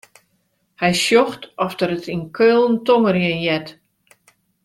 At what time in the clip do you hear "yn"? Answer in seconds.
2.13-2.23